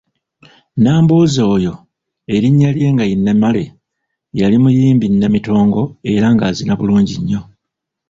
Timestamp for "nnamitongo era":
5.09-6.27